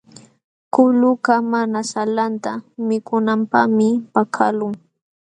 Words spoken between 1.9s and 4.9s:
salanta mikunanpaqmi pakaqlun.